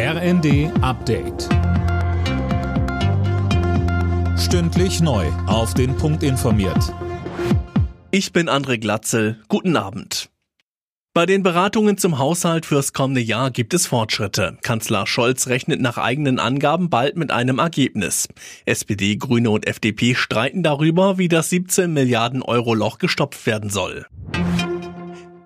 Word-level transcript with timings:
RND 0.00 0.70
Update. 0.80 1.48
Stündlich 4.38 5.00
neu. 5.00 5.26
Auf 5.48 5.74
den 5.74 5.96
Punkt 5.96 6.22
informiert. 6.22 6.94
Ich 8.12 8.32
bin 8.32 8.48
André 8.48 8.78
Glatzel. 8.78 9.40
Guten 9.48 9.76
Abend. 9.76 10.30
Bei 11.14 11.26
den 11.26 11.42
Beratungen 11.42 11.98
zum 11.98 12.20
Haushalt 12.20 12.64
fürs 12.64 12.92
kommende 12.92 13.20
Jahr 13.20 13.50
gibt 13.50 13.74
es 13.74 13.88
Fortschritte. 13.88 14.56
Kanzler 14.62 15.04
Scholz 15.08 15.48
rechnet 15.48 15.80
nach 15.80 15.98
eigenen 15.98 16.38
Angaben 16.38 16.90
bald 16.90 17.16
mit 17.16 17.32
einem 17.32 17.58
Ergebnis. 17.58 18.28
SPD, 18.66 19.16
Grüne 19.16 19.50
und 19.50 19.66
FDP 19.66 20.14
streiten 20.14 20.62
darüber, 20.62 21.18
wie 21.18 21.26
das 21.26 21.50
17 21.50 21.92
Milliarden 21.92 22.42
Euro 22.42 22.72
Loch 22.74 22.98
gestopft 22.98 23.46
werden 23.46 23.68
soll. 23.68 24.06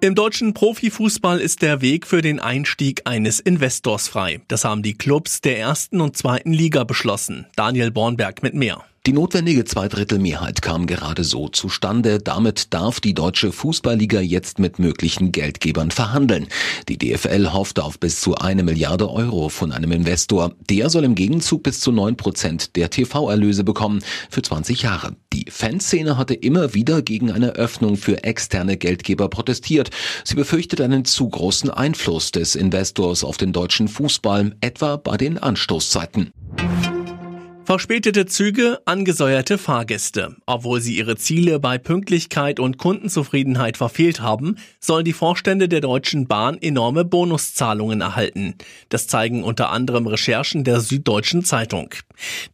Im 0.02 0.16
deutschen 0.16 0.52
Profifußball 0.52 1.38
ist 1.38 1.62
der 1.62 1.80
Weg 1.80 2.08
für 2.08 2.22
den 2.22 2.40
Einstieg 2.40 3.02
eines 3.04 3.38
Investors 3.38 4.08
frei. 4.08 4.40
Das 4.48 4.64
haben 4.64 4.82
die 4.82 4.94
Clubs 4.94 5.42
der 5.42 5.60
ersten 5.60 6.00
und 6.00 6.16
zweiten 6.16 6.52
Liga 6.52 6.82
beschlossen. 6.82 7.46
Daniel 7.54 7.92
Bornberg 7.92 8.42
mit 8.42 8.52
mehr. 8.52 8.84
Die 9.04 9.12
notwendige 9.12 9.64
Zweidrittelmehrheit 9.64 10.62
kam 10.62 10.86
gerade 10.86 11.24
so 11.24 11.48
zustande. 11.48 12.20
Damit 12.20 12.72
darf 12.72 13.00
die 13.00 13.14
deutsche 13.14 13.50
Fußballliga 13.50 14.20
jetzt 14.20 14.60
mit 14.60 14.78
möglichen 14.78 15.32
Geldgebern 15.32 15.90
verhandeln. 15.90 16.46
Die 16.88 16.98
DFL 16.98 17.52
hoffte 17.52 17.82
auf 17.82 17.98
bis 17.98 18.20
zu 18.20 18.36
eine 18.36 18.62
Milliarde 18.62 19.10
Euro 19.10 19.48
von 19.48 19.72
einem 19.72 19.90
Investor. 19.90 20.52
Der 20.70 20.88
soll 20.88 21.02
im 21.02 21.16
Gegenzug 21.16 21.64
bis 21.64 21.80
zu 21.80 21.90
neun 21.90 22.16
Prozent 22.16 22.76
der 22.76 22.90
TV-Erlöse 22.90 23.64
bekommen 23.64 24.04
für 24.30 24.42
20 24.42 24.82
Jahre. 24.82 25.16
Die 25.32 25.50
Fanszene 25.50 26.16
hatte 26.16 26.34
immer 26.34 26.72
wieder 26.72 27.02
gegen 27.02 27.32
eine 27.32 27.56
Öffnung 27.56 27.96
für 27.96 28.22
externe 28.22 28.76
Geldgeber 28.76 29.28
protestiert. 29.28 29.90
Sie 30.22 30.36
befürchtet 30.36 30.80
einen 30.80 31.04
zu 31.04 31.28
großen 31.28 31.70
Einfluss 31.70 32.30
des 32.30 32.54
Investors 32.54 33.24
auf 33.24 33.36
den 33.36 33.52
deutschen 33.52 33.88
Fußball, 33.88 34.54
etwa 34.60 34.94
bei 34.94 35.16
den 35.16 35.38
Anstoßzeiten. 35.38 36.30
Verspätete 37.64 38.26
Züge, 38.26 38.80
angesäuerte 38.86 39.56
Fahrgäste. 39.56 40.34
Obwohl 40.46 40.80
sie 40.80 40.96
ihre 40.96 41.16
Ziele 41.16 41.60
bei 41.60 41.78
Pünktlichkeit 41.78 42.58
und 42.58 42.76
Kundenzufriedenheit 42.76 43.76
verfehlt 43.76 44.20
haben, 44.20 44.56
sollen 44.80 45.04
die 45.04 45.12
Vorstände 45.12 45.68
der 45.68 45.80
Deutschen 45.80 46.26
Bahn 46.26 46.58
enorme 46.60 47.04
Bonuszahlungen 47.04 48.00
erhalten. 48.00 48.56
Das 48.88 49.06
zeigen 49.06 49.44
unter 49.44 49.70
anderem 49.70 50.08
Recherchen 50.08 50.64
der 50.64 50.80
Süddeutschen 50.80 51.44
Zeitung. 51.44 51.94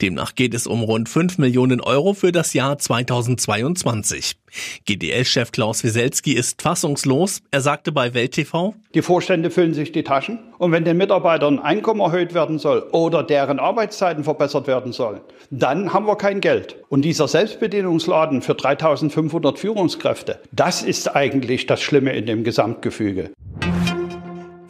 Demnach 0.03 0.35
geht 0.35 0.53
es 0.53 0.67
um 0.67 0.83
rund 0.83 1.09
5 1.09 1.39
Millionen 1.39 1.81
Euro 1.81 2.13
für 2.13 2.31
das 2.31 2.53
Jahr 2.53 2.79
2022. 2.79 4.37
GDL-Chef 4.87 5.53
Klaus 5.53 5.85
Wieselski 5.85 6.33
ist 6.33 6.63
fassungslos. 6.63 7.41
Er 7.51 7.61
sagte 7.61 7.93
bei 7.93 8.15
Welt 8.15 8.33
TV, 8.33 8.75
Die 8.95 9.03
Vorstände 9.03 9.51
füllen 9.51 9.75
sich 9.75 9.93
die 9.93 10.03
Taschen 10.03 10.39
und 10.59 10.73
wenn 10.73 10.85
den 10.85 10.97
Mitarbeitern 10.97 11.59
Einkommen 11.59 12.01
erhöht 12.01 12.35
werden 12.35 12.59
soll 12.59 12.81
oder 12.93 13.23
deren 13.23 13.59
Arbeitszeiten 13.59 14.25
verbessert 14.25 14.67
werden 14.67 14.93
sollen, 14.93 15.21
dann 15.51 15.93
haben 15.93 16.07
wir 16.07 16.17
kein 16.17 16.41
Geld. 16.41 16.77
Und 16.89 17.03
dieser 17.03 17.29
Selbstbedienungsladen 17.29 18.43
für 18.43 18.55
3500 18.55 19.59
Führungskräfte, 19.59 20.41
das 20.53 20.83
ist 20.83 21.15
eigentlich 21.15 21.67
das 21.67 21.81
Schlimme 21.81 22.13
in 22.13 22.27
dem 22.27 22.45
Gesamtgefüge. 22.45 23.31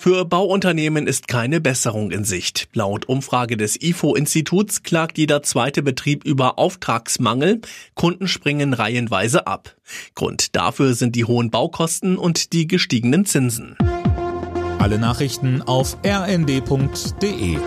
Für 0.09 0.25
Bauunternehmen 0.25 1.07
ist 1.07 1.29
keine 1.29 1.61
Besserung 1.61 2.11
in 2.13 2.25
Sicht. 2.25 2.71
Laut 2.73 3.11
Umfrage 3.11 3.59
des 3.59 3.79
IFO-Instituts 3.79 4.83
klagt 4.83 5.19
jeder 5.19 5.43
zweite 5.43 5.83
Betrieb 5.83 6.25
über 6.25 6.59
Auftragsmangel. 6.59 7.61
Kunden 7.93 8.27
springen 8.27 8.73
reihenweise 8.73 9.47
ab. 9.47 9.77
Grund 10.15 10.57
dafür 10.57 10.95
sind 10.95 11.15
die 11.15 11.27
hohen 11.27 11.51
Baukosten 11.51 12.17
und 12.17 12.55
die 12.55 12.67
gestiegenen 12.67 13.27
Zinsen. 13.27 13.77
Alle 14.79 14.99
Nachrichten 14.99 15.61
auf 15.61 15.99
rnd.de 16.03 17.59